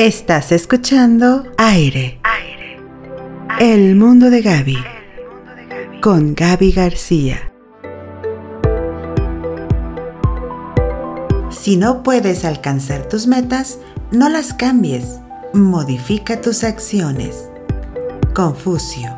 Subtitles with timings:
[0.00, 2.22] Estás escuchando Aire.
[3.58, 4.78] El mundo de Gaby.
[6.00, 7.52] Con Gaby García.
[11.50, 13.78] Si no puedes alcanzar tus metas,
[14.10, 15.18] no las cambies.
[15.52, 17.50] Modifica tus acciones.
[18.34, 19.14] Confucio.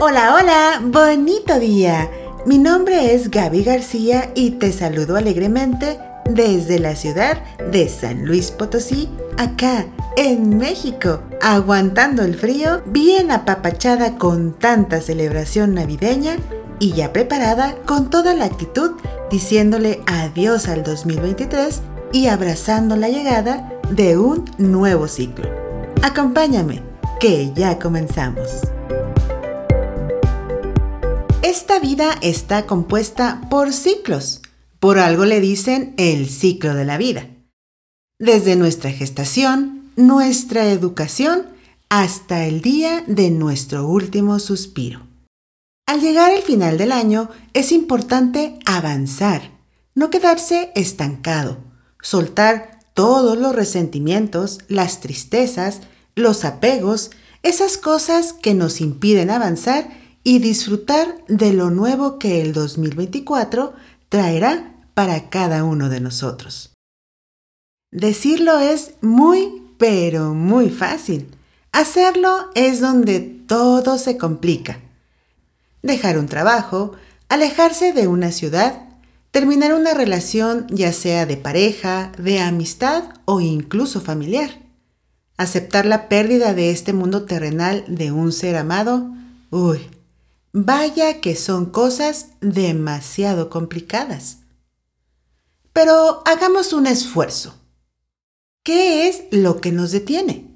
[0.00, 2.10] Hola, hola, bonito día.
[2.48, 8.50] Mi nombre es Gaby García y te saludo alegremente desde la ciudad de San Luis
[8.50, 9.84] Potosí, acá
[10.16, 16.36] en México, aguantando el frío, bien apapachada con tanta celebración navideña
[16.78, 18.92] y ya preparada con toda la actitud,
[19.30, 25.50] diciéndole adiós al 2023 y abrazando la llegada de un nuevo ciclo.
[26.00, 26.80] Acompáñame,
[27.20, 28.77] que ya comenzamos.
[31.80, 34.42] Vida está compuesta por ciclos.
[34.80, 37.28] Por algo le dicen el ciclo de la vida.
[38.18, 41.46] Desde nuestra gestación, nuestra educación,
[41.88, 45.06] hasta el día de nuestro último suspiro.
[45.86, 49.52] Al llegar el final del año, es importante avanzar,
[49.94, 51.58] no quedarse estancado,
[52.02, 55.80] soltar todos los resentimientos, las tristezas,
[56.14, 57.12] los apegos,
[57.42, 59.88] esas cosas que nos impiden avanzar
[60.28, 63.72] y disfrutar de lo nuevo que el 2024
[64.10, 66.74] traerá para cada uno de nosotros.
[67.90, 71.34] Decirlo es muy, pero muy fácil.
[71.72, 74.80] Hacerlo es donde todo se complica.
[75.80, 76.92] Dejar un trabajo,
[77.30, 78.82] alejarse de una ciudad,
[79.30, 84.50] terminar una relación ya sea de pareja, de amistad o incluso familiar.
[85.38, 89.10] Aceptar la pérdida de este mundo terrenal de un ser amado,
[89.48, 89.88] uy,
[90.52, 94.38] Vaya que son cosas demasiado complicadas.
[95.72, 97.54] Pero hagamos un esfuerzo.
[98.62, 100.48] ¿Qué es lo que nos detiene?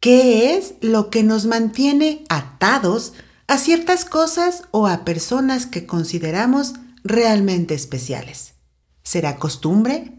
[0.00, 3.14] ¿Qué es lo que nos mantiene atados
[3.46, 8.54] a ciertas cosas o a personas que consideramos realmente especiales?
[9.02, 10.12] ¿Será costumbre?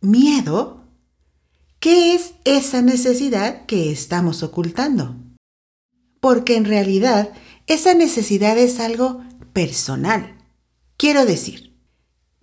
[0.00, 0.84] ¿Miedo?
[1.80, 5.14] ¿Qué es esa necesidad que estamos ocultando?
[6.20, 7.32] Porque en realidad
[7.68, 10.34] esa necesidad es algo personal.
[10.96, 11.76] Quiero decir,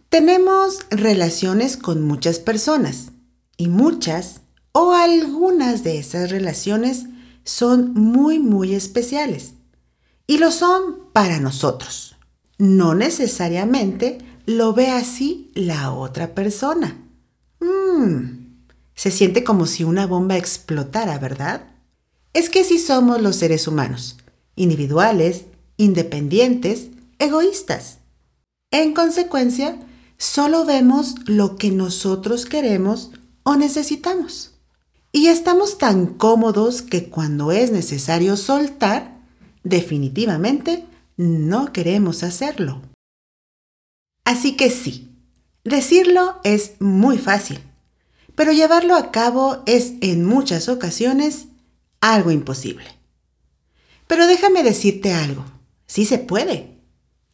[0.10, 3.12] tenemos relaciones con muchas personas
[3.58, 4.42] y muchas
[4.72, 7.06] o algunas de esas relaciones
[7.44, 9.54] son muy, muy especiales.
[10.28, 12.16] Y lo son para nosotros.
[12.60, 16.98] No necesariamente lo ve así la otra persona.
[17.60, 18.26] Mmm,
[18.94, 21.64] se siente como si una bomba explotara, ¿verdad?
[22.34, 24.18] Es que sí somos los seres humanos
[24.56, 25.46] individuales,
[25.78, 26.90] independientes,
[27.20, 28.00] egoístas.
[28.72, 29.78] En consecuencia,
[30.18, 33.12] solo vemos lo que nosotros queremos
[33.44, 34.52] o necesitamos.
[35.12, 39.18] Y estamos tan cómodos que cuando es necesario soltar,
[39.64, 42.82] definitivamente no queremos hacerlo.
[44.26, 45.10] Así que sí,
[45.64, 47.60] decirlo es muy fácil,
[48.36, 51.46] pero llevarlo a cabo es en muchas ocasiones
[52.02, 52.86] algo imposible.
[54.08, 55.46] Pero déjame decirte algo,
[55.88, 56.80] sí se puede.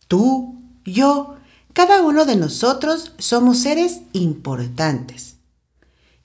[0.07, 1.35] Tú, yo,
[1.73, 5.37] cada uno de nosotros somos seres importantes.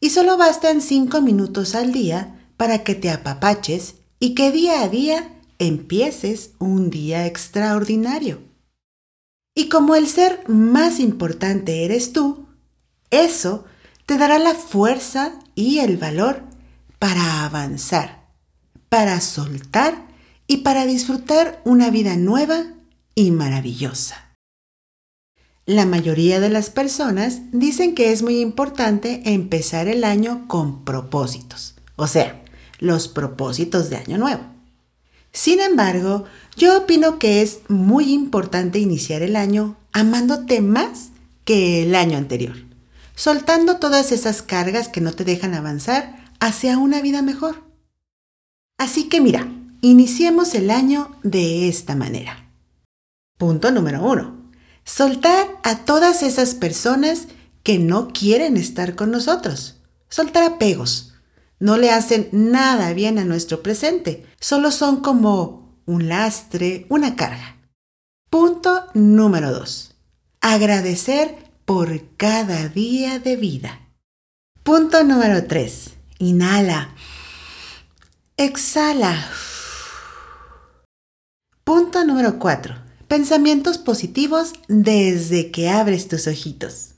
[0.01, 4.89] Y solo bastan cinco minutos al día para que te apapaches y que día a
[4.89, 8.41] día empieces un día extraordinario.
[9.55, 12.47] Y como el ser más importante eres tú,
[13.11, 13.65] eso
[14.05, 16.43] te dará la fuerza y el valor
[16.99, 18.29] para avanzar,
[18.89, 20.07] para soltar
[20.47, 22.65] y para disfrutar una vida nueva
[23.15, 24.27] y maravillosa.
[25.65, 31.75] La mayoría de las personas dicen que es muy importante empezar el año con propósitos,
[31.97, 32.45] o sea,
[32.79, 34.43] los propósitos de año nuevo.
[35.33, 36.25] Sin embargo,
[36.57, 41.11] yo opino que es muy importante iniciar el año amándote más
[41.45, 42.57] que el año anterior,
[43.15, 47.65] soltando todas esas cargas que no te dejan avanzar hacia una vida mejor.
[48.79, 49.49] Así que mira,
[49.81, 52.51] Iniciemos el año de esta manera.
[53.39, 54.37] Punto número uno.
[54.85, 57.27] Soltar a todas esas personas
[57.63, 59.77] que no quieren estar con nosotros.
[60.09, 61.15] Soltar apegos.
[61.59, 64.27] No le hacen nada bien a nuestro presente.
[64.41, 67.57] Solo son como un lastre, una carga.
[68.31, 69.95] Punto número dos.
[70.41, 73.81] Agradecer por cada día de vida.
[74.63, 75.91] Punto número tres.
[76.19, 76.95] Inhala.
[78.37, 79.27] Exhala.
[81.67, 82.77] Punto número 4.
[83.09, 86.95] pensamientos positivos desde que abres tus ojitos.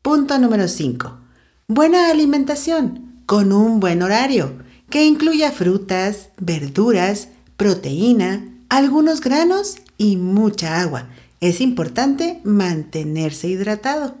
[0.00, 1.18] Punto número 5.
[1.66, 4.54] Buena alimentación con un buen horario
[4.88, 7.28] que incluya frutas, verduras,
[7.58, 11.10] proteína, algunos granos y mucha agua.
[11.42, 14.16] Es importante mantenerse hidratado.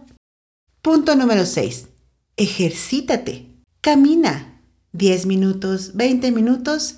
[0.82, 1.88] Punto número 6.
[2.36, 3.46] Ejercítate.
[3.80, 4.60] Camina.
[4.92, 6.96] 10 minutos, 20 minutos,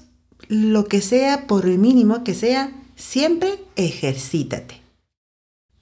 [0.51, 4.83] lo que sea, por el mínimo que sea, siempre ejercítate.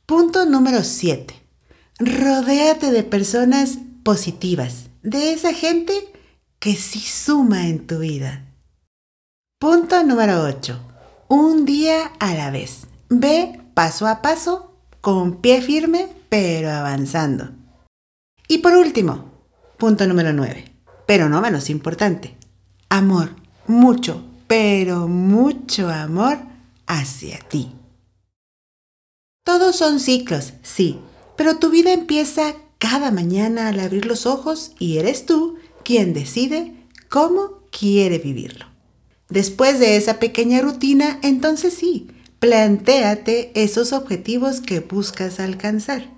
[0.05, 1.35] Punto número 7.
[1.99, 6.13] Rodéate de personas positivas, de esa gente
[6.59, 8.45] que sí suma en tu vida.
[9.59, 10.79] Punto número 8.
[11.29, 12.89] Un día a la vez.
[13.09, 17.53] Ve paso a paso, con pie firme, pero avanzando.
[18.49, 19.31] Y por último,
[19.79, 20.71] punto número 9,
[21.07, 22.37] pero no menos importante.
[22.91, 23.31] Amor,
[23.67, 26.39] mucho, pero mucho amor
[26.87, 27.71] hacia ti.
[29.45, 30.99] Todos son ciclos, sí,
[31.37, 36.75] pero tu vida empieza cada mañana al abrir los ojos y eres tú quien decide
[37.09, 38.67] cómo quiere vivirlo.
[39.29, 42.09] Después de esa pequeña rutina, entonces sí,
[42.39, 46.11] plantéate esos objetivos que buscas alcanzar.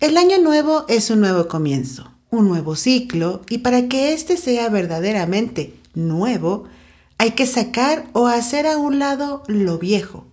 [0.00, 4.68] El año nuevo es un nuevo comienzo, un nuevo ciclo, y para que éste sea
[4.68, 6.64] verdaderamente nuevo,
[7.18, 10.26] hay que sacar o hacer a un lado lo viejo,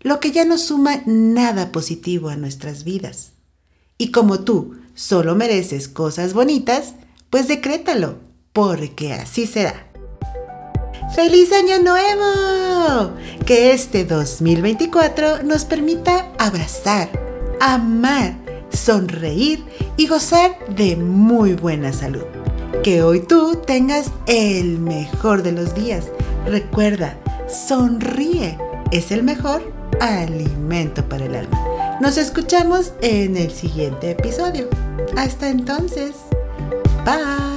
[0.00, 3.32] lo que ya no suma nada positivo a nuestras vidas.
[3.96, 6.94] Y como tú solo mereces cosas bonitas,
[7.30, 8.18] pues decrétalo,
[8.52, 9.86] porque así será.
[11.14, 13.12] ¡Feliz Año Nuevo!
[13.46, 17.08] Que este 2024 nos permita abrazar,
[17.60, 18.36] amar,
[18.70, 19.64] sonreír
[19.96, 22.43] y gozar de muy buena salud.
[22.82, 26.06] Que hoy tú tengas el mejor de los días.
[26.46, 27.16] Recuerda,
[27.48, 28.58] sonríe.
[28.90, 29.62] Es el mejor
[30.00, 31.98] alimento para el alma.
[32.00, 34.68] Nos escuchamos en el siguiente episodio.
[35.16, 36.14] Hasta entonces.
[37.04, 37.53] Bye.